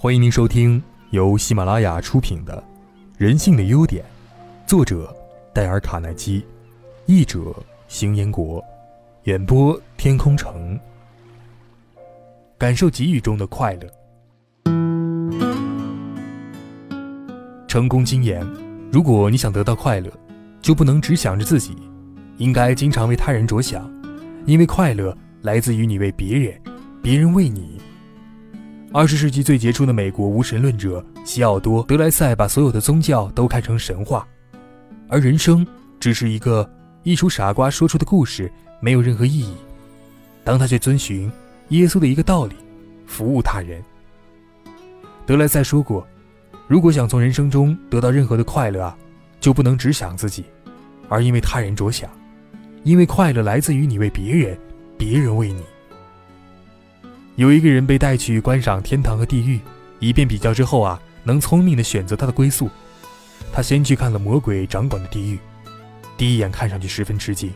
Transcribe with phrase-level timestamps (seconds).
[0.00, 2.56] 欢迎您收听由喜马拉雅出品的
[3.16, 4.04] 《人性的优点》，
[4.64, 5.12] 作者
[5.52, 6.46] 戴尔·卡耐基，
[7.06, 7.52] 译者
[7.88, 8.64] 邢彦国，
[9.24, 10.78] 演播天空城。
[12.56, 13.88] 感受给予中的快乐。
[17.66, 18.46] 成功经验：
[18.92, 20.08] 如果你想得到快乐，
[20.62, 21.76] 就不能只想着自己，
[22.36, 23.90] 应该经常为他人着想，
[24.46, 25.12] 因为快乐
[25.42, 26.56] 来自于你为别人，
[27.02, 27.80] 别人为你。
[28.90, 34.26] 二十世纪最杰出的美国无神论者西奥多·德莱塞把所有的宗教都看成神话，
[35.08, 35.66] 而人生
[36.00, 36.68] 只是一个
[37.02, 39.54] 一出傻瓜说出的故事，没有任何意义。
[40.42, 41.30] 当他却遵循
[41.68, 42.54] 耶稣的一个道理：
[43.06, 43.82] 服务他人。
[45.26, 46.06] 德莱塞说过
[46.66, 48.96] ：“如果想从人生中得到任何的快乐啊，
[49.38, 50.46] 就不能只想自己，
[51.10, 52.10] 而因为他人着想，
[52.84, 54.58] 因为快乐来自于你为别人，
[54.96, 55.62] 别人为你。”
[57.38, 59.60] 有一个人被带去观赏天堂和地狱，
[60.00, 62.68] 以便比较之后啊，能聪明的选择他的归宿。
[63.52, 65.38] 他先去看了魔鬼掌管的地狱，
[66.16, 67.52] 第一眼看上去十分吃惊，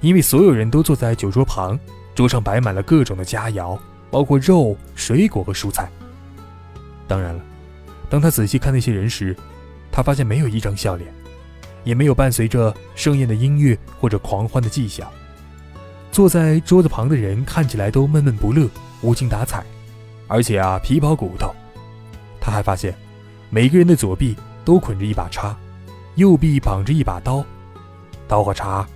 [0.00, 1.76] 因为所有人都坐在酒桌旁，
[2.14, 3.76] 桌上摆满了各种的佳肴，
[4.12, 5.90] 包括肉、水果和蔬菜。
[7.08, 7.42] 当然了，
[8.08, 9.36] 当他仔细看那些人时，
[9.90, 11.12] 他发现没有一张笑脸，
[11.82, 15.10] 也没有伴随着盛宴的音乐或者狂欢的迹象。
[16.12, 18.70] 坐在桌子旁的人看起来都闷闷不乐。
[19.02, 19.64] 无精打采，
[20.28, 21.54] 而且啊皮包骨头。
[22.40, 22.94] 他还发现，
[23.50, 25.56] 每个人的左臂都捆着一把叉，
[26.16, 27.44] 右臂绑着一把刀，
[28.26, 28.86] 刀和叉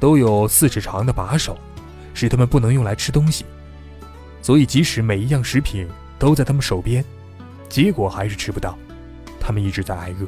[0.00, 1.56] 都有四尺长的把手，
[2.14, 3.44] 使他们不能用来吃东西。
[4.40, 7.04] 所以即使每一样食品都在他们手边，
[7.68, 8.76] 结果还是吃不到。
[9.40, 10.26] 他们一直在挨饿。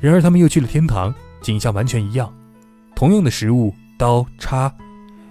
[0.00, 2.32] 然而他们又去了天堂，景象完全一样，
[2.94, 4.72] 同样的食物，刀叉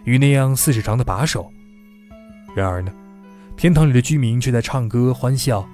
[0.06, 1.52] 与那样四尺长的把手。
[2.56, 2.92] 然而呢，
[3.58, 5.68] 天堂里的居民却在唱歌欢笑，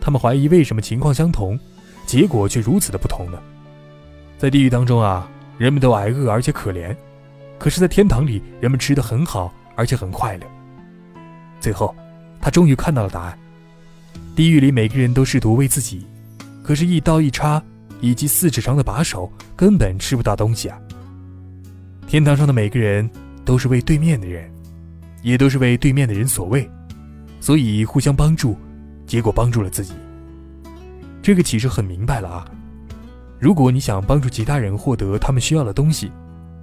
[0.00, 1.58] 他们怀疑为什么情况相同，
[2.06, 3.38] 结果却如此的不同呢？
[4.38, 5.28] 在地狱当中啊，
[5.58, 6.94] 人们都挨饿而且可怜，
[7.58, 10.46] 可是，在天堂里，人们吃得很好而且很快乐。
[11.60, 11.92] 最后，
[12.40, 13.38] 他终于看到了答案：
[14.36, 16.06] 地狱里每个人都试图为自己，
[16.62, 17.60] 可是，一刀一叉
[18.00, 20.78] 以及四尺长的把手根本吃不到东西啊。
[22.06, 23.10] 天堂上的每个人
[23.44, 24.48] 都是为对面的人。
[25.22, 26.68] 也都是为对面的人所为，
[27.40, 28.56] 所以互相帮助，
[29.06, 29.94] 结果帮助了自己。
[31.22, 32.44] 这个启示很明白了啊！
[33.38, 36.10] 如果你想帮助其他人获得他们需要的东西，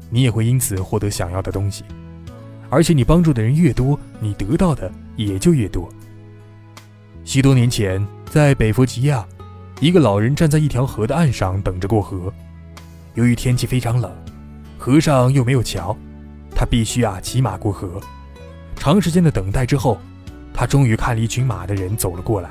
[0.09, 1.83] 你也会因此获得想要的东西。
[2.69, 5.89] 而且你帮助的人越多，你得到的也就越多。
[7.23, 9.25] 许多年前，在北弗吉亚，
[9.79, 12.31] 一个老人站在一条河的岸上等着过河。
[13.15, 14.11] 由于天气非常冷，
[14.77, 15.95] 河上又没有桥，
[16.55, 17.99] 他必须啊骑马过河。
[18.79, 19.99] 长时间的等待之后，
[20.53, 22.49] 他终于看了一群马的人走了过来。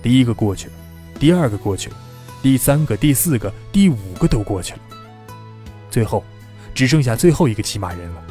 [0.00, 0.72] 第一个过去了，
[1.18, 1.96] 第二个过去了，
[2.40, 4.80] 第三个、第四个、第五个都过去了。
[5.90, 6.22] 最后，
[6.72, 8.22] 只剩下最后一个骑马人了。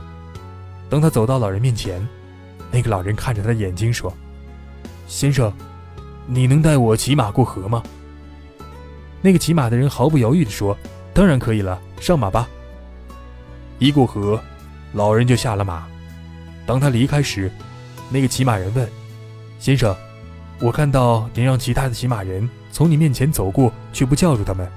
[0.90, 2.02] 等他走到老人面前，
[2.72, 4.12] 那个老人看着他的眼睛说
[5.08, 5.52] ：“先生，
[6.26, 7.84] 你能带我骑马过河吗？”
[9.22, 10.76] 那个骑马的人毫不犹豫地说
[11.14, 12.48] ：“当然可以了，上马吧。”
[13.78, 14.42] 一过河，
[14.94, 15.86] 老人就下了马。
[16.68, 17.50] 当他离开时，
[18.10, 18.88] 那个骑马人问
[19.58, 19.96] ：“先生，
[20.60, 24.70] 我看到您让其他的骑马人从你面前走过，却不叫住他们。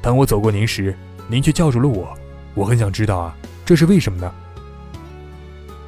[0.00, 0.96] 当我走过您时，
[1.28, 2.16] 您却叫住了我。
[2.54, 4.32] 我很想知道啊，这是为什么呢？”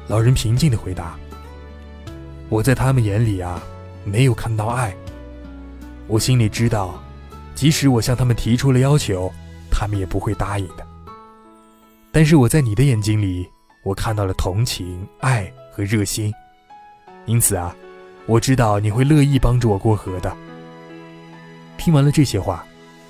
[0.09, 1.17] 老人平静地回答
[2.49, 3.63] ：“我在他们眼里啊，
[4.03, 4.93] 没有看到爱。
[6.07, 7.01] 我心里知道，
[7.55, 9.31] 即使我向他们提出了要求，
[9.71, 10.85] 他们也不会答应的。
[12.11, 13.47] 但是我在你的眼睛里。”
[13.83, 16.33] 我看到了同情、爱和热心，
[17.25, 17.75] 因此啊，
[18.25, 20.35] 我知道你会乐意帮助我过河的。
[21.77, 22.65] 听完了这些话，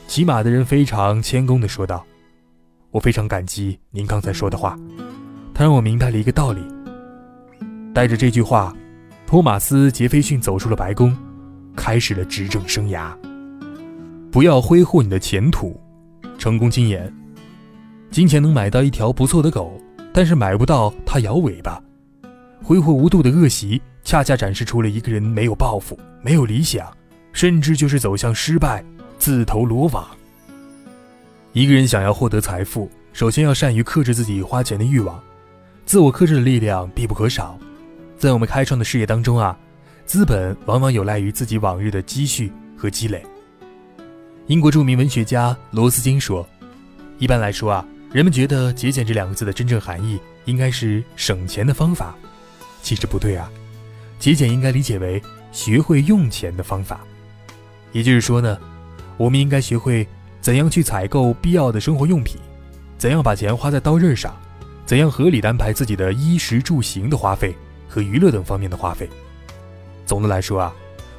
[0.08, 2.06] 骑马的人非常谦恭地说道
[2.92, 4.78] ：“我非常感激您刚才说的话，
[5.54, 6.62] 他让我明白了一个道理。”
[7.94, 8.72] 带着这句话，
[9.26, 11.18] 托马斯·杰斐逊走出了白宫，
[11.76, 13.12] 开始了执政生涯。
[14.32, 15.80] 不要挥霍你的前途。
[16.38, 17.12] 成功经验：
[18.12, 19.82] 金钱能买到一条不错的狗。
[20.12, 21.82] 但是买不到它摇尾巴，
[22.64, 26.92] 挥霍无度的恶习，恰恰展示出了一个人没有抱负、没有理想，
[27.32, 28.84] 甚至就是走向失败、
[29.18, 30.08] 自投罗网。
[31.54, 35.22] 一个人想要获得财富，首先要善于克制自己花钱的欲望，
[35.86, 37.58] 自我克制的力量必不可少。
[38.18, 39.58] 在我们开创的事业当中啊，
[40.06, 43.24] 资本往往有赖于自己往日的积蓄和积累。
[44.48, 46.46] 英国著名文学家罗斯金说
[47.20, 52.16] ：“一般来说啊。”人们觉得“节俭”这两个字的真正含义应该是省钱的方法，
[52.82, 53.52] 其实不对啊。
[54.18, 55.22] 节俭应该理解为
[55.52, 57.02] 学会用钱的方法。
[57.92, 58.58] 也就是说呢，
[59.16, 60.08] 我们应该学会
[60.42, 62.38] 怎样去采购必要的生活用品，
[62.98, 64.36] 怎样把钱花在刀刃上，
[64.88, 67.56] 怎样合理地安排自己的衣食住行的花费
[67.88, 69.08] 和娱乐等方面的花费。
[70.08, 70.74] 总的来说啊，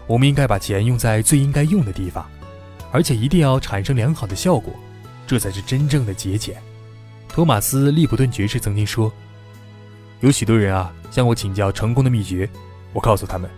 [0.09, 2.29] 我们应该把钱用在最应该用的地方，
[2.91, 4.75] 而且一定要产生良好的效果，
[5.25, 6.61] 这才是真正的节俭。
[7.32, 9.11] 托马斯·利普顿爵士曾经说
[10.21, 12.49] ：“有许多人啊向我请教成功的秘诀，
[12.93, 13.49] 我告诉他们，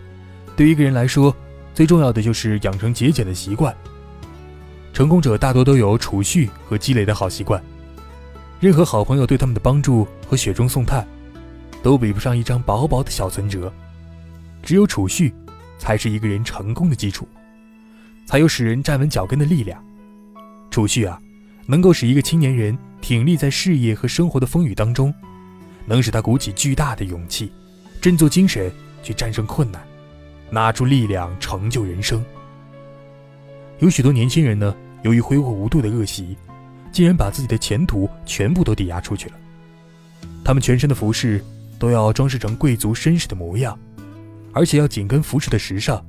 [0.55, 1.35] 对于一个人来说，
[1.73, 3.75] 最重要的就是养成节俭的习惯。
[4.93, 7.61] 成功者大多都有储蓄和积累的好习惯，
[8.59, 11.05] 任何好朋友对他们的帮助和雪中送炭，
[11.81, 13.73] 都比不上一张薄薄的小存折。
[14.61, 15.33] 只有储蓄，
[15.79, 17.27] 才是一个人成功的基础，
[18.27, 19.83] 才有使人站稳脚跟的力量。
[20.69, 21.19] 储蓄啊，
[21.65, 25.13] 能够使一个青年人。”挺立在事业和生活的风雨当中，
[25.85, 27.51] 能使他鼓起巨大的勇气，
[27.99, 28.71] 振作精神
[29.03, 29.85] 去战胜困难，
[30.49, 32.23] 拿出力量成就人生。
[33.79, 36.37] 有许多年轻人呢，由于挥霍无度的恶习，
[36.93, 39.35] 竟然把自己的前途全部都抵押出去了。
[40.41, 41.43] 他们全身的服饰
[41.77, 43.77] 都要装饰成贵族绅士的模样，
[44.53, 46.01] 而且要紧跟服饰的时尚。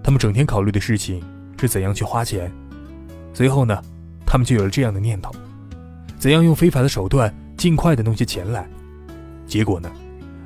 [0.00, 1.20] 他们整天考虑的事情
[1.58, 2.48] 是怎样去花钱。
[3.32, 3.82] 随后呢，
[4.24, 5.34] 他们就有了这样的念头。
[6.24, 8.66] 怎样用非法的手段尽快的弄些钱来？
[9.46, 9.92] 结果呢？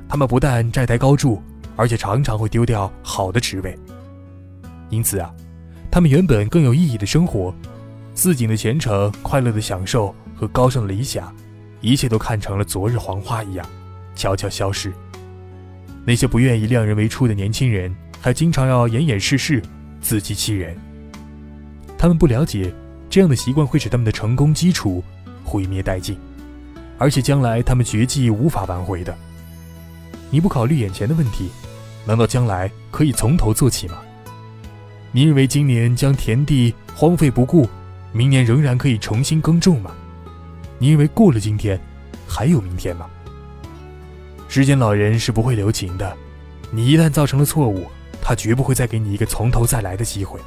[0.09, 1.41] 他们不但债台高筑，
[1.77, 3.73] 而且常常会丢掉好的职位。
[4.89, 5.33] 因此啊，
[5.89, 7.55] 他们原本更有意义的生活、
[8.13, 11.33] 似锦的前程、快乐的享受和高尚的理想，
[11.79, 13.65] 一切都看成了昨日黄花一样，
[14.15, 14.91] 悄悄消失。
[16.03, 19.63] 那些不愿意量人为出的年轻人，还经常要掩掩饰饰、
[20.01, 20.77] 自欺欺人。
[21.97, 22.69] 他们不了解，
[23.09, 25.01] 这样的习惯会使他们的成功基础。
[25.49, 26.15] 毁灭殆尽，
[26.99, 29.17] 而且将来他们绝技无法挽回的。
[30.29, 31.49] 你不考虑眼前的问题，
[32.05, 33.97] 难道将来可以从头做起吗？
[35.11, 37.67] 你认为今年将田地荒废不顾，
[38.11, 39.89] 明年仍然可以重新耕种吗？
[40.77, 41.79] 你认为过了今天，
[42.27, 43.07] 还有明天吗？
[44.47, 46.15] 时间老人是不会留情的，
[46.69, 47.87] 你一旦造成了错误，
[48.21, 50.39] 他绝不会再给你一个从头再来的机会。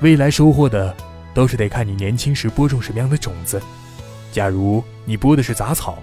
[0.00, 0.96] 未来收获的。
[1.34, 3.60] 都是得看你年轻时播种什么样的种子。
[4.32, 5.98] 假如你播的是杂草，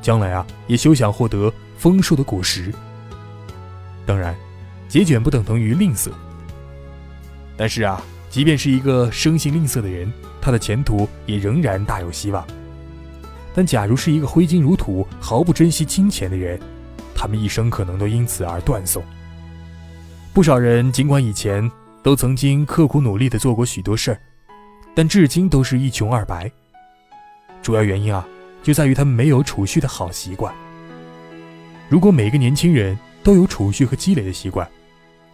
[0.00, 2.72] 将来啊也休想获得丰硕的果实。
[4.06, 4.36] 当然，
[4.88, 6.10] 节俭不等同于吝啬。
[7.56, 12.46] 但是啊，即便是一个生性吝啬的人，他的前途也仍然大有希望。
[13.54, 16.60] 但假如是一个挥金如土、毫不珍惜金钱的人，
[17.14, 19.02] 他们一生可能都因此而断送。
[20.32, 21.70] 不少人尽管以前
[22.02, 24.20] 都曾经刻苦努力地做过许多事儿。
[24.94, 26.50] 但至今都是一穷二白。
[27.62, 28.26] 主要原因啊，
[28.62, 30.54] 就在于他们没有储蓄的好习惯。
[31.88, 34.68] 如果每个年轻人都有储蓄和积累的习惯，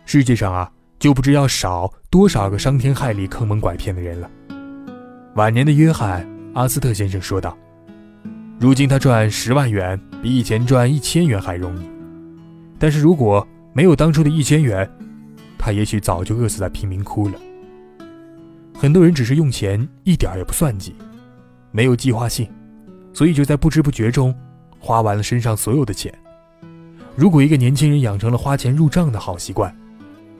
[0.04, 4.30] 世界上啊，就不知要少多少个伤天害理、坑蒙拐骗的人了。
[5.34, 6.24] 晚年的约翰·
[6.54, 7.56] 阿斯特先生说道
[8.58, 11.88] ：“如今他赚十万元比以前赚一千元还容易，
[12.78, 14.88] 但是如果没有当初的一千元，
[15.56, 17.34] 他也许早就饿死在贫民窟了。”
[18.80, 20.94] 很多人只是用钱一点也不算计，
[21.70, 22.50] 没有计划性，
[23.12, 24.34] 所以就在不知不觉中
[24.78, 26.10] 花完了身上所有的钱。
[27.14, 29.70] 如果一个年轻人养成了花钱入账的好习惯，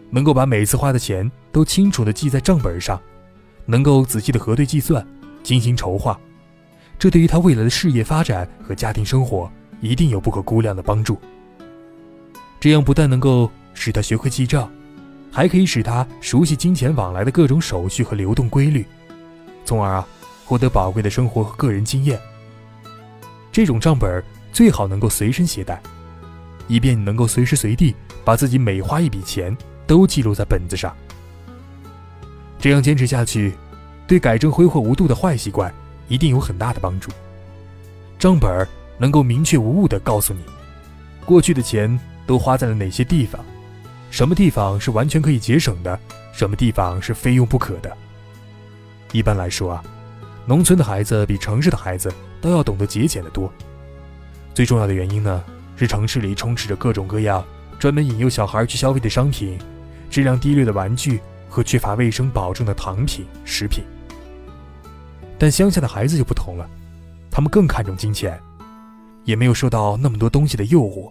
[0.08, 2.98] 能够把每次花的钱都清楚地记在账本上，
[3.66, 5.06] 能够仔细的核对计算，
[5.42, 6.18] 精心筹划，
[6.98, 11.20] 这对于他未来的事业发展和家庭生活一定有不可估量的帮助。
[12.58, 14.66] 这样不但能够使他学会记账。
[15.30, 18.84] 还可以使他熟悉金钱往来的各种手续和流动规律，
[19.64, 20.06] 从而啊
[20.44, 22.18] 获得宝贵的生活和个人经验。
[23.52, 24.22] 这种账本
[24.52, 25.80] 最好能够随身携带，
[26.66, 27.94] 以便你能够随时随地
[28.24, 29.56] 把自己每花一笔钱
[29.86, 30.94] 都记录在本子上。
[32.58, 33.54] 这样坚持下去，
[34.06, 35.72] 对改正挥霍无度的坏习惯
[36.08, 37.10] 一定有很大的帮助。
[38.18, 38.66] 账本
[38.98, 40.40] 能够明确无误地告诉你，
[41.24, 43.42] 过去的钱都花在了哪些地方。
[44.10, 45.98] 什么地方是完全可以节省的，
[46.32, 47.96] 什么地方是非用不可的。
[49.12, 49.84] 一般来说啊，
[50.46, 53.50] 农村的孩子比城市的孩子都要懂得节俭的多。
[54.52, 55.44] 最重要的原因呢，
[55.76, 57.44] 是城市里充斥着各种各样
[57.78, 59.58] 专门引诱小孩去消费的商品，
[60.10, 63.84] 质量低劣的玩具和缺乏卫生保证的糖品、食品。
[65.38, 66.68] 但乡下的孩子就不同了，
[67.30, 68.38] 他们更看重金钱，
[69.24, 71.10] 也没有受到那么多东西的诱惑。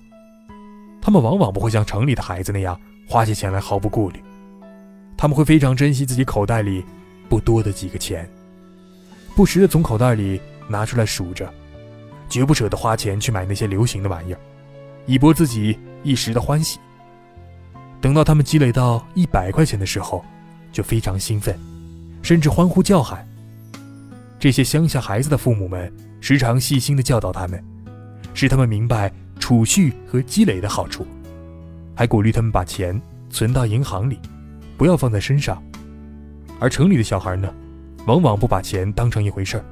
[1.09, 2.79] 他们往往不会像城里的孩子那样。
[3.07, 4.21] 花起钱来毫不顾虑，
[5.17, 6.85] 他们会非常珍惜自己口袋里
[7.27, 8.29] 不多的几个钱，
[9.35, 11.51] 不时的从口袋里拿出来数着，
[12.29, 14.39] 绝不舍得花钱去买那些流行的玩意儿，
[15.07, 16.77] 以博自己一时的欢喜。
[17.99, 20.23] 等到他们积累到一百块钱的时候，
[20.71, 21.57] 就非常兴奋，
[22.21, 23.27] 甚至欢呼叫喊。
[24.37, 27.59] 这些乡下孩子的父母们时常细心地教导他们，
[28.35, 31.07] 使他们明白储蓄和积累的好处，
[31.95, 34.19] 还鼓励他们把钱存到银行里，
[34.77, 35.59] 不要放在身上。
[36.59, 37.51] 而城里的小孩呢，
[38.05, 39.65] 往往不把钱当成一回事儿，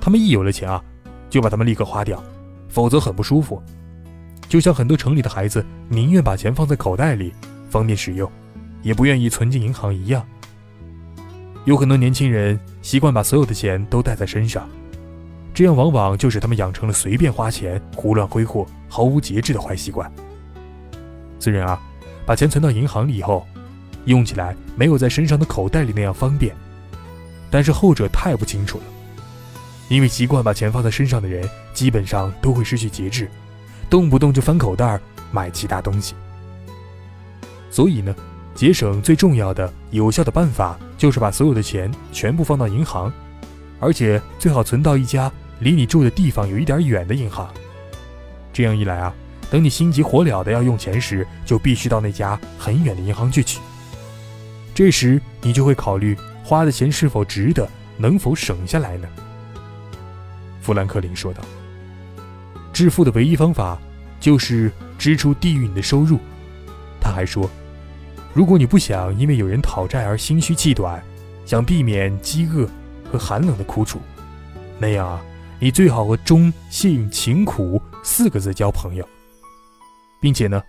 [0.00, 0.80] 他们一有了钱啊，
[1.28, 2.22] 就把他们立刻花掉，
[2.68, 3.60] 否则很不舒服。
[4.48, 7.32] 就像很多城里的孩子宁愿把钱放在口袋里，
[7.68, 8.30] 方便使用，
[8.82, 10.24] 也不愿意存进银行一样。
[11.64, 14.68] 有很多年轻人习惯把所有的钱都带在身上，
[15.58, 20.08] 这样往往就使他们养成了随便花钱、胡乱挥霍、毫无节制的坏习惯。
[21.40, 21.82] 虽然啊，
[22.24, 23.44] 把钱存到银行里以后，
[24.04, 26.54] 用起来没有在身上的口袋里那样方便，
[27.50, 28.84] 但是后者太不清楚了。
[29.88, 33.28] 因为习惯把钱放在身上的人，基本上都会失去节制，
[33.90, 35.00] 动不动就翻口袋
[35.32, 36.14] 买其他东西。
[37.68, 38.14] 所以呢。
[38.54, 43.12] 节省最重要的、有效的办法就是把所有的钱全部放到银行，
[43.80, 47.52] 而且最好存到一家离你住的地方有一点远的银行。
[48.52, 49.14] 这样一来啊，
[49.50, 53.60] 等你心急火燎的要用钱时，就必须到那家很远的银行去取。
[54.74, 59.08] 这时你就会考虑花的钱是否值得，能否省下来呢？
[60.60, 61.42] 富兰克林说道
[62.72, 63.78] ：“致富的唯一方法
[64.20, 66.18] 就是支出低于你的收入。”
[67.00, 67.48] 他还说。
[68.34, 71.02] 如果你不想因为有人讨债而心虚气短，
[71.44, 72.68] 想避免饥饿
[73.10, 73.98] 和寒冷的苦楚，
[74.78, 75.20] 那样啊，
[75.60, 79.06] 你最好和忠信勤苦四个字交朋友，
[80.20, 80.62] 并且呢，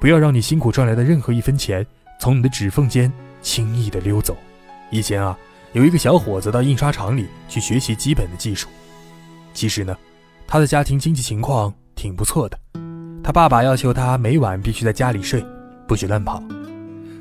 [0.00, 1.84] 不要让你辛苦赚来的任何一分钱
[2.20, 3.12] 从你的指缝间
[3.42, 4.36] 轻易的溜走。
[4.92, 5.36] 以前啊，
[5.72, 8.68] 有一个小伙子到印刷厂里去学习基本的技术，
[9.52, 9.96] 其实呢，
[10.46, 12.56] 他的家庭经济情况挺不错的，
[13.24, 15.44] 他爸爸要求他每晚必须在家里睡，
[15.88, 16.40] 不许乱跑。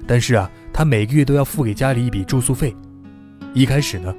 [0.07, 2.75] 但是啊，他每个月都要付给家里一笔住宿费。
[3.55, 4.13] 一开始呢，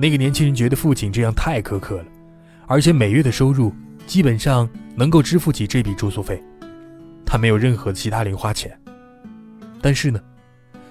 [0.00, 2.04] 那个年轻人觉得父亲这样太苛刻了，
[2.68, 3.72] 而且每月的收入
[4.06, 6.40] 基本上能够支付起这笔住宿费，
[7.26, 8.78] 他没有任何其他零花钱。
[9.82, 10.20] 但是呢，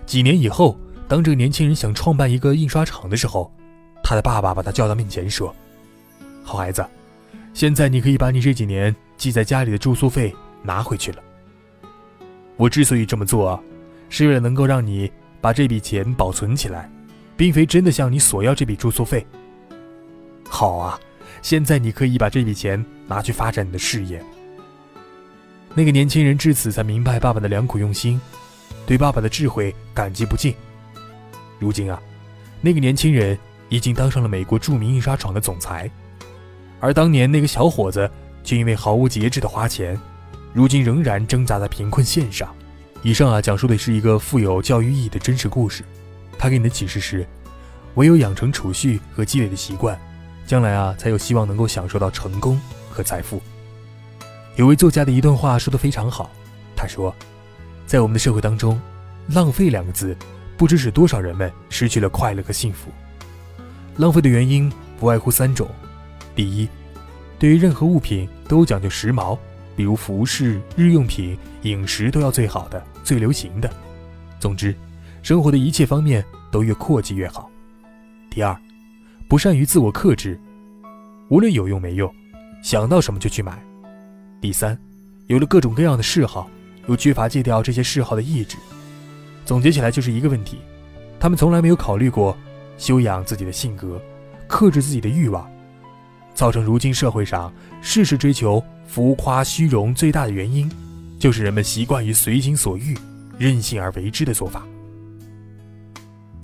[0.05, 3.49] 几年以后，当这个年轻人想创办一个印刷厂的时候，
[4.03, 5.55] 他的爸爸把他叫到面前说
[6.43, 6.85] ：“好孩子，
[7.53, 11.19] 现在你可以把你这几年寄在家里的住宿费拿回去了。
[12.57, 13.57] 我之所以这么做。”
[14.09, 16.89] 是为了能够让你把这笔钱保存起来，
[17.35, 19.27] 并非真的向你索要这笔住宿费。
[20.47, 20.97] 好啊，
[21.41, 24.23] 现在你可以把这笔钱拿去发展你的事业。
[25.73, 28.19] 那个年轻人至此才明白爸爸的良苦用心，
[28.85, 30.55] 对爸爸的智慧感激不尽。
[31.59, 32.01] 如今啊，
[32.61, 33.37] 那个年轻人
[33.69, 35.89] 已经当上了美国著名印刷厂的总裁，
[36.79, 38.09] 而当年那个小伙子
[38.43, 39.99] 却因为毫无节制的花钱，
[40.53, 42.53] 如今仍然挣扎在贫困线上。
[43.03, 45.83] 以上啊，讲述的是一个富有教育意义的真实故事。
[46.39, 47.25] 他给你的启示是：
[47.95, 49.99] 唯有养成储蓄和积累的习惯，
[50.47, 53.41] 将来啊，才有希望能够享受到成功和财富。
[54.55, 56.31] 有位作家的一段话说得非常好，
[56.75, 57.13] 他说
[57.85, 58.81] ：“在我们的社会当中，
[59.27, 60.17] 浪费两个字，
[60.57, 62.89] 不知使多少人们失去了快乐和幸福。
[63.97, 65.69] 浪费的原因不外乎三种：
[66.33, 66.67] 第一，
[67.37, 69.37] 对于任何物品都讲究时髦。”
[69.75, 73.71] 比如服饰、日用品、饮食都要最好的、最流行的。
[74.39, 74.75] 总之，
[75.21, 77.47] 生活的一切方面都越阔气越好。
[78.31, 78.59] 第二，
[79.27, 80.39] 不善于自我克制，
[81.27, 82.09] 无论有用没用，
[82.63, 83.61] 想到什么就去买。
[84.39, 84.77] 第三，
[85.27, 86.49] 有了各种各样的嗜好，
[86.87, 88.55] 又缺乏戒掉这些嗜好的意志。
[89.45, 90.59] 总结起来就是一个问题：
[91.19, 92.37] 他们从来没有考虑过
[92.77, 94.01] 修养自己的性格，
[94.47, 95.45] 克制自己的欲望。
[96.33, 100.71] 造成如今社会上事事追求浮夸虚荣最大的原因，
[101.19, 102.95] 就是人们习惯于随心所欲、
[103.37, 104.65] 任性而为之的做法。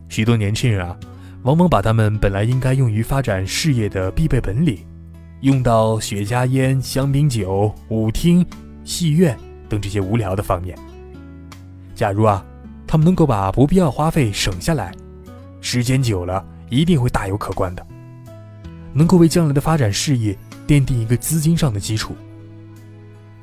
[0.10, 0.98] 许多年轻人啊，
[1.44, 4.80] 往往把他们本来应该用于发展事业的必备本领，
[5.42, 8.46] 用到雪茄烟、香槟酒、舞厅、
[8.86, 10.78] 戏院等这些无聊的方面。
[11.94, 12.44] 假如啊，
[12.88, 14.94] 他们能够把不必要花费省下来，
[15.60, 17.86] 时间久了一定会大有可观的。
[18.94, 22.16] 能够为将来的发展事业奠定一个资金上的基础。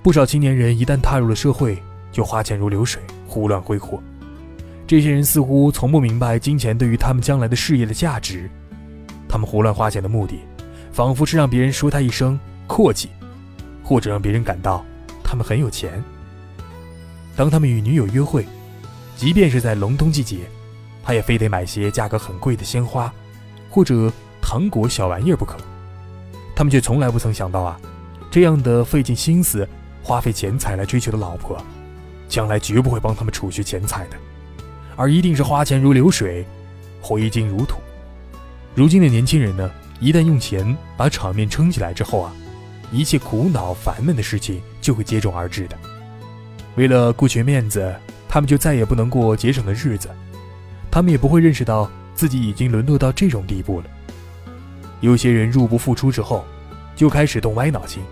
[0.03, 1.77] 不少青年人一旦踏入了社会，
[2.11, 4.03] 就花钱如流水，胡乱挥霍。
[4.91, 8.51] 这些人似乎从不明白金钱对于他们将来的事业的价值。
[9.29, 10.41] 他们胡乱花钱的目的，
[10.91, 13.09] 仿佛是让别人说他一声阔气，
[13.85, 14.85] 或者让别人感到
[15.23, 16.03] 他们很有钱。
[17.37, 18.45] 当他们与女友约会，
[19.17, 20.39] 即便是在隆冬季节，
[21.05, 23.15] 他也非得买些价格很贵的鲜花，
[23.71, 24.13] 或者。
[24.43, 25.59] 糖果小玩意儿不可，
[26.57, 27.79] 他们却从来不曾想到啊，
[28.29, 29.69] 这样的费尽心思、
[30.03, 31.63] 花费钱财来追求的老婆，
[32.27, 34.17] 将来绝不会帮他们储蓄钱财的，
[35.01, 36.45] 而一定是花钱如流水，
[37.01, 37.79] 挥金如土。
[38.75, 42.31] 如今的年轻人呢，一旦用钱把场面撑起来之后啊，
[42.93, 45.79] 一切苦恼烦闷的事情就会接踵而至的。
[46.77, 47.97] 为了顾全面子，
[48.29, 50.11] 他们就再也不能过节省的日子，
[50.91, 53.87] 他们也不会认识到自己已经沦落到这种地步了。
[55.01, 56.45] 有些人入不敷出之后，
[56.95, 58.03] 就开始动歪脑筋，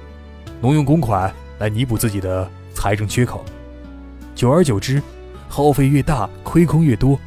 [0.62, 3.44] 挪用公款来弥补自己的财政缺口。
[4.34, 5.02] 久而久之，
[5.48, 7.18] 耗费越大，亏空越多，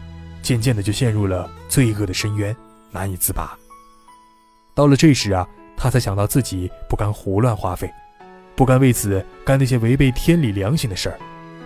[0.42, 2.56] 渐渐的就陷入了罪恶的深渊，
[2.92, 3.58] 难以自拔。
[4.74, 7.92] 到了这时啊，他才想到自己不敢胡乱花费，
[8.56, 11.20] 不该为此干那些违背天理良心的事儿，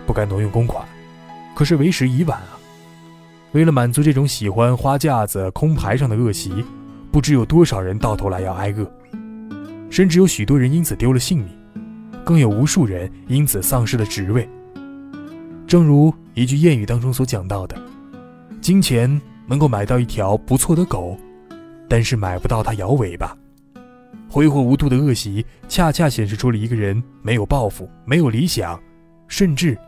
[0.06, 0.84] 不该挪用公款。
[1.54, 2.58] 可是为时已晚啊！
[3.52, 6.64] 为了满足这种喜欢花架子、空牌上的恶习，
[7.10, 8.90] 不知有多少人到头来要挨饿，
[9.88, 11.48] 甚至有许多人因此丢了性命，
[12.24, 14.46] 更有无数人因此丧失了职位。
[15.66, 17.74] 正如一句谚语当中所讲到的，
[18.60, 19.10] 金钱
[19.46, 21.16] 能够买到一条不错的狗，
[21.88, 23.34] 但是买不到它摇尾巴。
[24.28, 28.78] 挥霍无度的恶习，恰恰显示出了一个人没有抱负、没有理想，
[29.28, 29.78] 甚至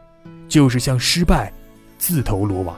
[0.49, 1.53] 就是向失败
[1.99, 2.75] 自投罗网。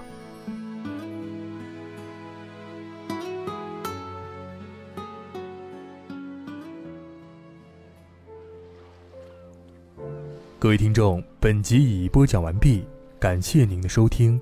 [10.58, 12.84] 各位听众，本集已播讲完毕，
[13.20, 14.40] 感谢您的收听。